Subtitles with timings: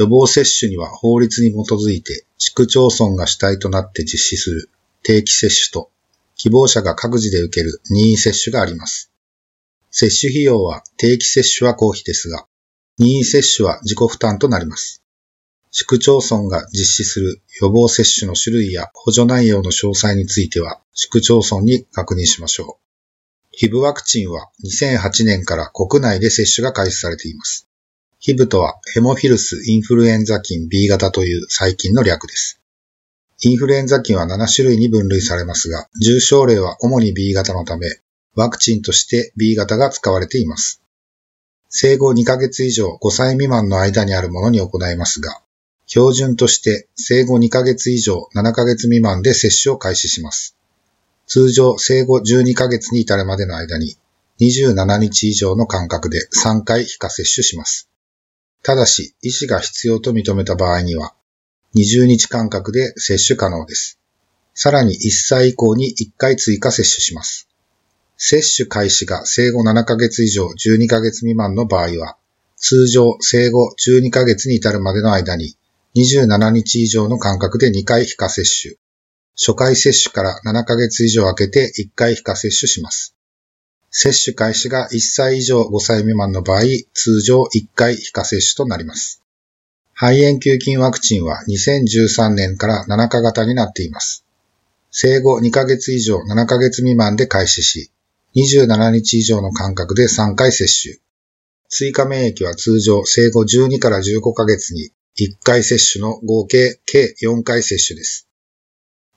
[0.00, 4.70] 予防接種には法律に基づいて市区町村が主体となって実施する
[5.02, 5.90] 定期接種と
[6.36, 9.12] 希望者が各自で受ける任意接種があります。
[9.90, 12.46] 接種費用は定期接種は公費ですが、
[12.96, 15.02] 任意接種は自己負担となります。
[15.70, 22.84] 市区町村が実施する予防接種の種類や補助内容の詳細については、市区町村に確認しましょう。
[23.50, 27.69] ヒブワクチンは2008年から国内で接種が開始されています。
[28.22, 32.60] ヒブとはヘモフィルスインフルエンザ菌 B 型という細菌の略です。
[33.40, 37.86] インフルエンザ菌は7種類に分類されますが、重症例は主に B 型のため、
[38.34, 40.82] ワクチンとして B 型が使われています。
[41.70, 45.40] 生後2ヶ月以上5歳未満の間にあるものに行いますが、
[45.86, 50.58] 標準として生後2ヶ月以上7ヶ月未満で接種を開始します。
[51.26, 53.96] 通常生後12ヶ月に至るまでの間に
[54.40, 57.89] 27日以上の間隔で3回皮下接種します。
[58.62, 61.14] ただし、医師が必要と認めた場合には
[61.74, 63.98] 20日間隔で接種可能です。
[64.54, 67.48] さらに1歳以降に1回追加接種します。
[68.16, 72.16] 接種開始が生後7ヶ月以上12ヶ月未満の場合は、
[72.56, 75.56] 通常生後12ヶ月に至るまでの間に
[75.96, 78.74] 27日以上の間隔で2回皮下接種。
[79.36, 83.14] 初回接種から7ヶ月以上空けて1回皮下接種します。
[83.90, 86.62] 接種開始が1歳以上5歳未満の場合、
[86.94, 89.22] 通常1回皮下接種となります。
[89.92, 94.24] 肺炎球菌ワクチンは2013年から7日型になっています。
[94.92, 97.90] 生後2ヶ月以上7ヶ月未満で開始し、
[98.36, 100.94] 27日以上の間隔で3回接種。
[101.68, 108.28] 追加免疫は通常生後12から15ヶ月に1回接種の合計計4回接種です。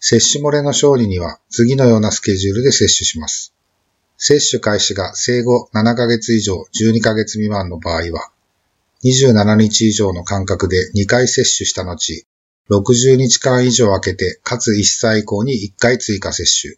[0.00, 3.55] 接種漏れの小児には次のようなスケジュールで接種します。
[4.18, 8.30] 接種開始が生後7ヶ月以上12ヶ月未満の場合は、
[9.04, 12.24] 27日以上の間隔で2回接種した後、
[12.70, 16.74] 60日間以上空けて、かつ1歳以降に1回追加接種。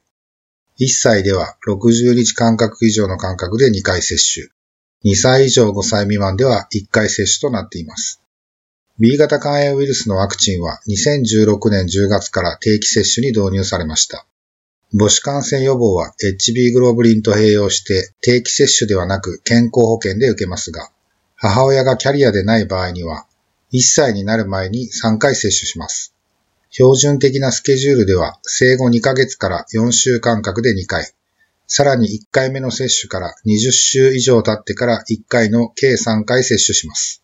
[0.80, 4.48] 1歳では60日間隔以上の間隔で2回接種。
[5.04, 8.20] 2歳以上5歳未満では1回接種となっています。
[8.98, 14.26] B 型肝炎ウイルスのワクチンは2016年10月から定期接種に導入されました。
[14.94, 20.90] 母子感染予防は HB グロブリンと併用して定期接種ではなく健康保険で受けますが、
[21.36, 23.26] 母親がキャリアでない場合には
[23.72, 26.14] 1歳になる前に3回接種します。
[26.70, 31.12] 標準的なスケジュールでは生後2ヶ月から4週間隔で2回、
[31.66, 37.22] さらに1回目の接種から20週以上経ってから1回の計3回接種します。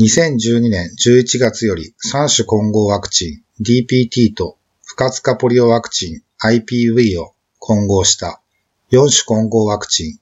[0.00, 4.56] 2012年11月より3種混合ワクチン DPT と
[5.00, 8.42] 不活化ポリオワクチン IPV を混合した
[8.90, 10.18] 4種混合ワクチン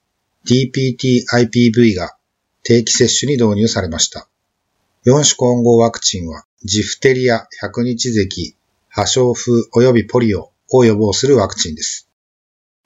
[0.46, 2.16] DPT-IPV が
[2.62, 4.28] 定期接種に導入されました。
[5.04, 8.54] 4種混合ワクチンはジフテリア、百日咳、
[8.88, 12.08] 破傷風及びポリオを予防するワクチンです。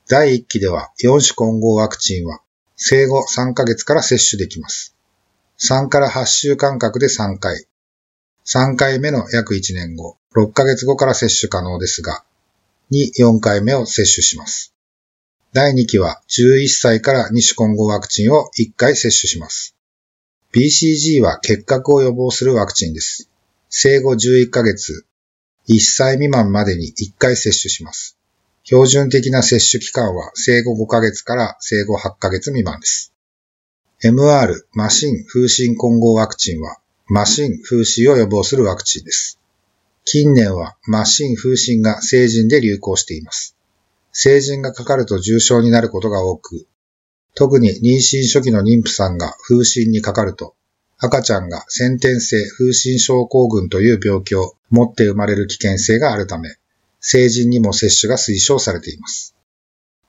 [0.09, 2.41] 第1期では4種混合ワクチンは
[2.75, 4.97] 生後3ヶ月から接種できます。
[5.61, 7.67] 3から8週間隔で3回。
[8.45, 12.25] 3回目の約1年後、6ヶ月後から接種可能ですが、
[12.91, 14.75] に4回目を接種します。
[15.53, 19.77] 第2期は11歳から2種混合ワクチンを1回接種します。
[20.53, 23.29] BCG は結核を予防するワクチンです。
[23.69, 25.07] 生後11ヶ月、
[25.69, 28.19] 1歳未満までに1回接種します。
[28.65, 33.13] 標準的な接種期間は生後5ヶ月から生後8ヶ月未満です。
[34.03, 36.79] MR、マシン風疹混合ワクチンは、
[37.15, 39.39] マシン風疹を予防するワクチンです。
[40.07, 43.55] 近年はマシン風疹が成人で流行しています。
[44.13, 46.67] 成人がかかると重症になることが多く、
[47.35, 50.55] 特に妊娠初期の妊婦さんが風疹にかかると、
[50.97, 56.57] 赤ちゃんが先天性風疹症候群という病気を持って生まれる危険性があるため、
[57.01, 59.37] 成人にも接種が推奨されています。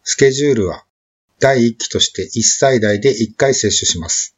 [0.05, 0.85] スケジュールは、
[1.41, 4.32] 第1期として1歳代で1回接種します。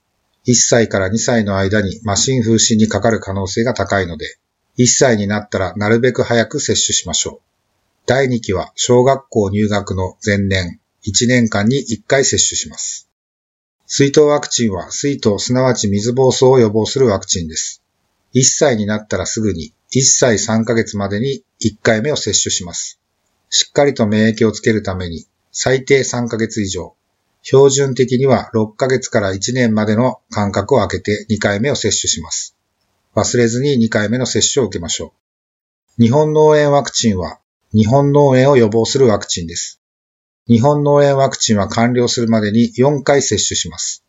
[0.47, 4.38] 1歳から2歳の間にマシン風疹にかかる可能性が高いので、
[4.77, 7.45] 1歳になったらなるべく早く接種しましょう。
[8.06, 13.09] 第2期は小学校入学の前年、1年間に1回接種します。
[13.88, 17.81] 水筒ワクチンは水筒すなわち水疱瘡を予防するワクチンです。
[18.33, 23.00] 1歳になったらすぐに1歳3ヶ月までに1回目を接種します。
[23.50, 26.95] しっかりと免疫をつけるために最低3ヶ月以上、
[27.47, 32.56] 標準的には6ヶ月から1年までの間隔を空けて2回目を接種します。
[33.13, 35.13] 忘れずに2回目の接種を受けましょ
[36.00, 36.01] う。
[36.01, 37.38] 日本脳炎ワクチンは
[37.71, 39.80] 日本脳炎を予防するワクチンです。
[40.47, 44.03] 日本脳炎ワクチンは完了するまでに4回接種します。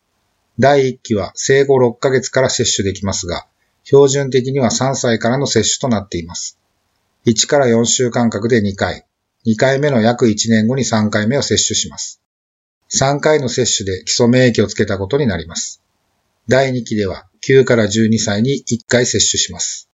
[0.57, 3.45] 第1期は生後6ヶ月から接種できますが、
[3.83, 6.57] 標準的には3歳からの接種となっています。
[7.27, 9.05] 1から4週間隔で2回、
[9.45, 12.19] 2回目の約1年後に3回目を接種します。
[12.93, 15.81] 3回の接種で基礎免疫をつけたことになります。
[16.47, 19.89] 第2期では9から12歳に1回接種します。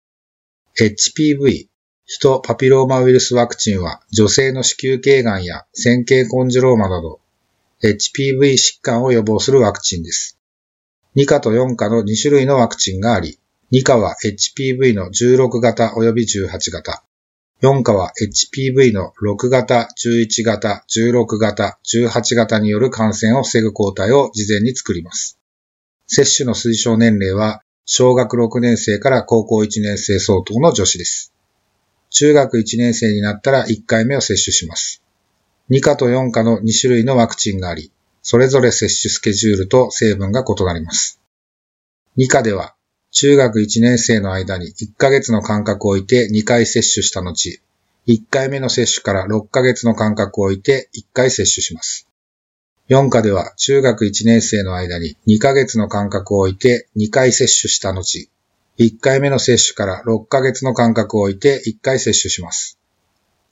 [0.79, 1.67] HPV、
[2.05, 7.19] ヒトパピローマウイルスワクチンは女性の子宮頸がんや線形コンジローマなど
[7.83, 10.39] HPV 疾患を予防するワクチンです。
[11.15, 13.39] 2価と4価の2種類のワクチンがあり、
[13.71, 17.03] 2価は HPV の16型及び18型。
[17.61, 25.37] 4価は HPV の6型、11型、16型、18型による感染を防ぐ抗体を事前に作ります。
[26.07, 31.33] 接種の推奨年齢は小学6年生から高校1年生相当の女子です。
[32.11, 35.03] 中学1年生になったら1回目を接種します。
[35.69, 37.91] 2価と4価の2種類のワクチンがあり、
[38.21, 41.19] それぞれ接種スケジュールと成分が異なります。
[42.17, 42.75] 2価では
[43.11, 47.59] 中学1年生の間に1ヶ月の間隔を置いて2回接種した後、
[48.07, 52.07] 1回目の接種から6ヶ月の間隔を置いて1回接種します。
[52.89, 58.29] 4課では中学1年生の間に2ヶ月の間隔を置いて2回接種した後、
[58.77, 62.79] 1回目の接種から6ヶ月の間隔を置いて1回接種します。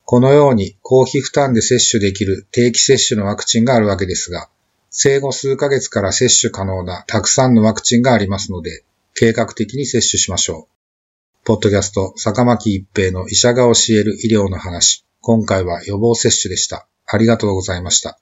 [0.06, 4.50] このように公費負担で接種できる定期接種のワクチンがあるわけですが、
[4.90, 8.84] 生後数ヶ月から接種可能なたくさんのワクチンがありますので、
[9.20, 11.44] 計画的に接種しましょう。
[11.44, 15.08] ポッドキャスト、坂巻一平の医者が教える医療の話。
[15.22, 16.88] 今回は予防接種でした。
[17.08, 18.20] ありがとうございました。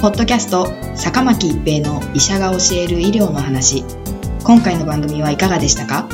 [0.00, 3.84] ポッドキャスト、坂巻一平の医者が教える医療の話。
[4.44, 6.08] 今回の番組はいかがでしたか？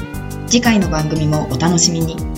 [0.46, 2.29] 次回の番組もお楽しみに。